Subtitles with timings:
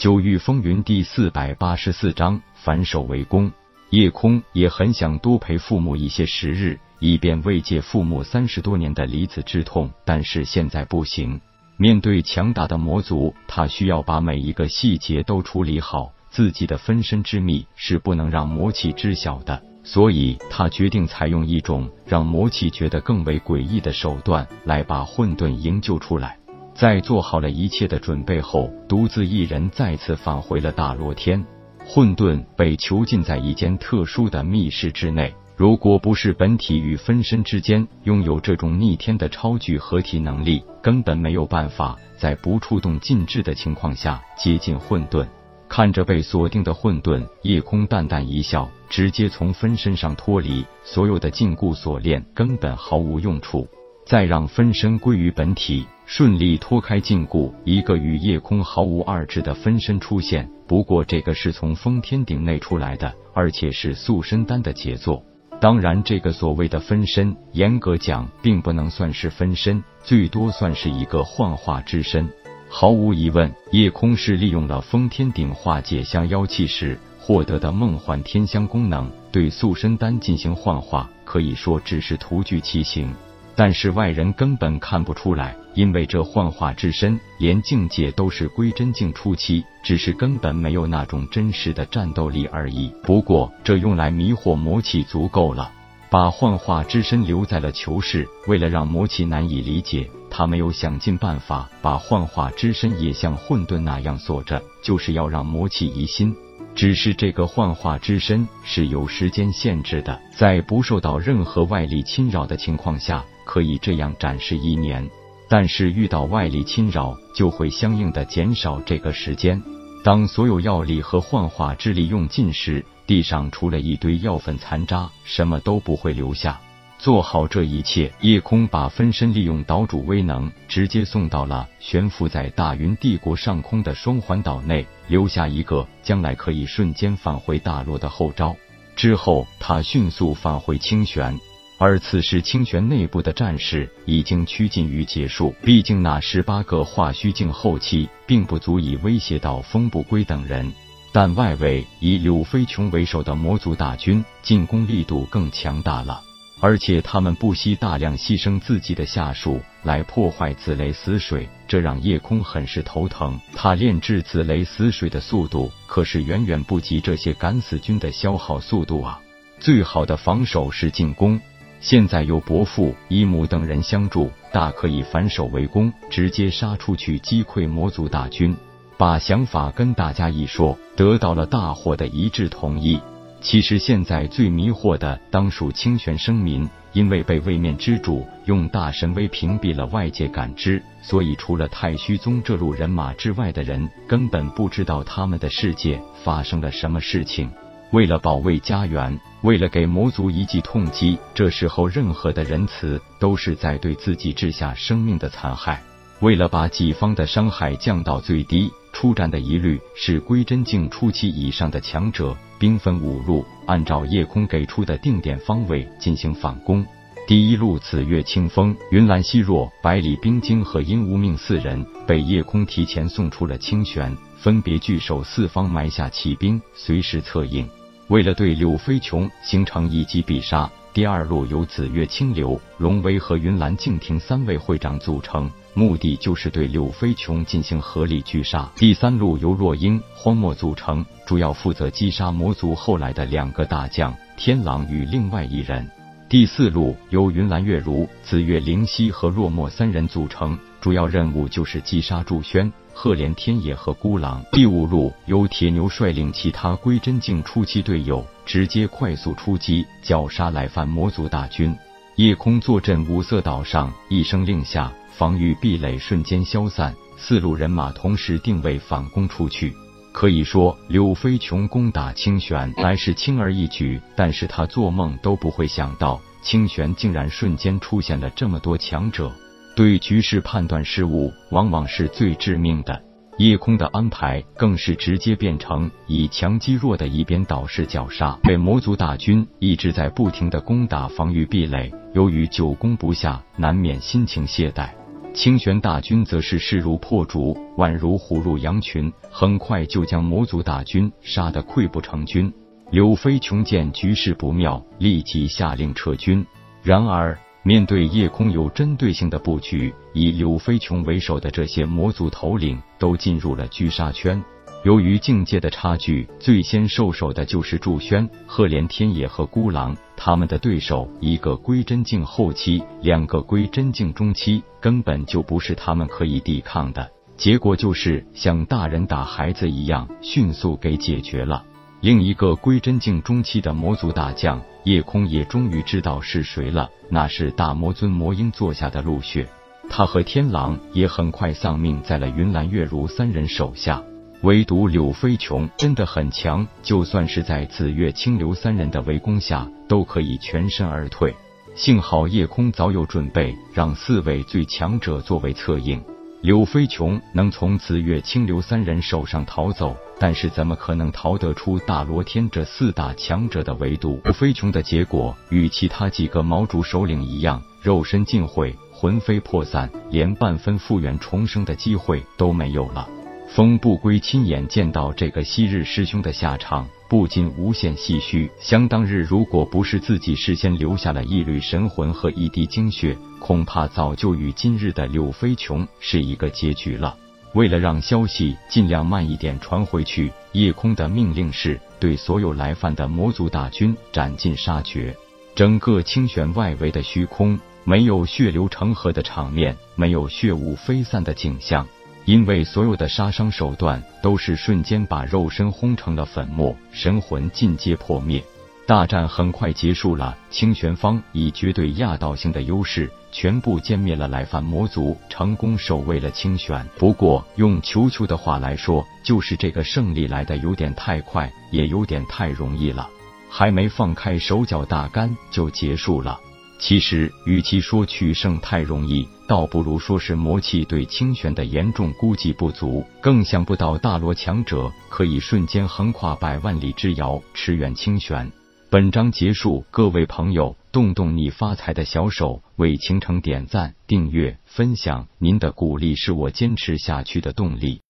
[0.00, 3.52] 九域风云第四百八十四章反手为攻。
[3.90, 11.38] 叶空也很想多陪父母一些时日，以便慰藉父母三十多年的离子之痛，但是现在不行。
[11.76, 16.10] 面对强大的魔族，他需要把每一个细节都处理好。
[16.30, 26.38] 自己的分身之秘是不能让魔气知晓的，所以他决定采用一种让魔气觉得更为诡异的手段，来把混沌营救出来。
[26.80, 31.44] 在做好了一切的准备后，独自一人再次返回了大罗天。
[31.84, 35.34] 混沌被囚禁在一间特殊的密室之内。
[35.58, 45.26] 如果不是本体与分身之间拥有这种逆天的超巨合体能力，根本没有办法在不触动禁制的情况下接近混沌。
[45.68, 50.64] 看着被锁定的混沌，夜空淡淡一笑，直接从分身上脱离。
[50.82, 53.68] 所有的禁锢锁链根本毫无用处。
[54.10, 60.50] 再让分身归于本体，顺利脱开禁锢，一个与夜空毫无二致的分身出现。
[60.66, 65.22] 不过这个是从封天顶内出来的，而且是塑身丹的杰作。
[65.60, 72.28] 当然，这个所谓的分身，严格讲并不能算是分身，最多算是一个幻化之身。
[72.68, 83.14] 毫无疑问，夜空是利用了封天顶化解香妖气时获得的梦幻天香功能，对塑身丹进行幻化，可以说只是徒具其形。
[83.60, 92.90] 但是外人根本看不出来，因为这幻化之身连境界都是归真境初期，只是根本没有那种真实的战斗力而已。
[93.02, 95.70] 不过这用来迷惑魔气足够了。
[96.08, 106.34] 把幻化之身留在了囚室，为了让魔气难以理解，他没有想尽办法把幻化之身也像混沌那样锁着，就是要让魔气疑心。
[106.80, 113.22] 只是这个幻化之身是有时间限制的，在不受到任何外力侵扰的情况下。
[113.44, 115.06] 可以这样展示一年，
[115.46, 119.62] 但是遇到外力侵扰，就会相应的减少这个时间。
[120.02, 126.58] 当所有药力和幻化之力用尽时，地上除了一堆药粉残渣，什么都不会留下。
[127.00, 138.54] 做好这一切，夜空把分身利用岛主威能，直接送到了悬浮在大云帝国上空的双环岛内，留下一个将来可以瞬间返回大陆的后招。
[138.94, 141.40] 之后，他迅速返回清玄。
[141.78, 145.54] 而此时，清玄内部的战事已经趋近于结束。
[145.62, 150.70] 毕竟那十八个化虚境后期，并不足以威胁到风不归等人。
[151.12, 156.22] 但外围以柳飞琼为首的魔族大军进攻力度更强大了，
[156.60, 163.40] 而且他们不惜大量牺牲自己的下属来破坏紫雷死水，这让夜空很是头疼。
[163.54, 169.20] 他炼制紫雷死水的速度可是远远不及这些敢死军的消耗速度啊！
[169.58, 171.40] 最好的防守是进攻。
[171.80, 178.54] 现在有伯父、姨母等人相助，大可以反手为攻，直接杀出去击溃魔族大军。
[178.98, 183.00] 把想法跟大家一说，得到了大伙的一致同意。
[183.40, 197.50] 其实现在最迷惑的当属清玄生民，因为被位面之主用大神威屏蔽了外界感知，所以除了太虚宗这路人马之外的人，根本不知道他们的世界发生了什么事情。
[197.92, 205.82] 为了保卫家园，为了给魔族一记痛击，这时候任何的仁慈都是在对自己治下生命的残害。
[206.20, 216.84] 为了把己方的伤害降到最低，出战的一律是归真境初期以上的强者，兵分五路，按照夜空给出的定点方位进行反攻。
[217.26, 227.68] 第一路紫月清风、云岚希若、百里冰晶和阴无命四人被夜空提前送出了清玄，分别据守四方，埋下骑兵，随时策应。
[228.08, 238.70] 为了对柳飞琼形成一击必杀，第二路由紫月清流、龙威和云岚静庭三位会长组成，目的就是对柳飞琼进行合力狙杀。
[238.76, 245.88] 第三路由若英、荒漠组成，主要负责击杀魔族后来的两个大将天狼与另外一人。
[246.28, 252.72] 第四路由云岚月如、紫月灵犀和落寞三人组成，主要任务就是击杀祝轩。
[252.92, 261.74] 赫连天野和孤狼，第五路由铁牛率领其他归真境初期队友，直接快速出击，绞杀来犯魔族大军。
[262.16, 269.74] 夜空坐镇五色岛上，一声令下，防御壁垒瞬间消散，四路人马同时定位反攻出去。
[270.12, 279.32] 可以说，柳飞琼攻打清玄来是轻而易举，但是他做梦都不会想到，清玄竟然瞬间出现了这么多强者。
[279.76, 283.00] 对局势判断失误，往往是最致命的。
[283.40, 288.38] 夜空的安排更是直接变成以强击弱的一边倒式绞杀。
[288.42, 294.90] 被魔族大军一直在不停的攻打防御壁垒，由于久攻不下，难免心情懈怠。
[295.32, 302.52] 清玄大军则是势如破竹，宛如虎入羊群，很快就将魔族大军杀得溃不成军。
[302.90, 306.44] 柳飞琼见局势不妙，立即下令撤军。
[306.82, 314.42] 然而，面对夜空有针对性的布局，以柳飞琼为首的这些魔族头领都进入了狙杀圈。
[314.82, 319.94] 由于境界的差距，最先受手的就是祝轩、赫连天野和孤狼。
[320.16, 327.10] 他们的对手一个归真境后期，两个归真境中期，根本就不是他们可以抵抗的。
[327.36, 331.62] 结果就是像大人打孩子一样，迅速给解决了。
[332.00, 339.46] 另一个归真境中期的魔族大将夜空也终于知道是谁了，那是大魔尊魔婴座下的陆雪。
[339.90, 344.02] 他和天狼也很快丧命在了云岚月如三人手下。
[344.42, 351.34] 唯独柳飞琼真的很强，就算是在紫月清流三人的围攻下，都可以全身而退。
[351.74, 356.02] 幸好夜空早有准备，让四位最强者作为策应。
[356.42, 364.18] 柳飞琼能从紫月清流三人手上逃走，但是怎么可能逃得出大罗天这四大强者的围堵？
[364.24, 373.06] 柳飞琼的结果与其他几个毛主首领一样，肉身尽毁，魂飞魄散，连半分复原重生的机会都没有了。
[373.46, 378.48] 风不归亲眼见到这个昔日师兄的下场，不禁无限唏嘘。
[378.60, 387.16] 想当日，如果不是自己事先留下了一缕神魂和一滴精血，恐怕早就与今日的柳飞琼是一个结局了。
[387.52, 395.12] 为了让消息尽量慢一点传回去，夜空的命令是对所有来犯的魔族大军斩尽杀绝。
[395.56, 401.84] 整个清玄外围的虚空，没有血流成河的场面，没有血雾飞散的景象。
[402.24, 408.42] 因为所有的杀伤手段都是瞬间把肉身轰成了粉末，神魂尽皆破灭。
[408.86, 416.84] 大战很快结束了，清玄方以绝对压倒性的优势，全部歼灭了来犯魔族，成功守卫了清玄。
[416.98, 423.08] 不过，用球球的话来说，就是这个胜利来的有点太快，也有点太容易了，
[423.48, 426.40] 还没放开手脚大干就结束了。
[426.80, 433.04] 其实，与其说取胜太容易，倒不如说是魔气对清玄的严重估计不足。
[433.20, 438.50] 更想不到大罗强者可以瞬间横跨百万里之遥，驰援清玄。
[438.88, 448.00] 本章结束，各位朋友，动动你发财的小手，为倾城点赞、订阅、分享，您的鼓励是我坚持下去的动力。